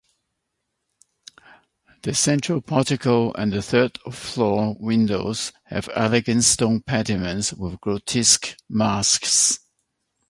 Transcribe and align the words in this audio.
The 2.01 2.15
central 2.15 2.59
portico 2.61 3.31
and 3.33 3.63
third 3.63 3.99
floor 4.11 4.75
windows 4.79 5.51
have 5.65 5.91
elegant 5.93 6.43
stone 6.43 6.81
pediments 6.81 7.53
with 7.53 7.79
grotesque 7.79 8.55
masks. 8.67 9.59